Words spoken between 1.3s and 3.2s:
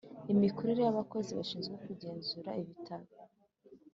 bashinzwe kugenzura ibitaro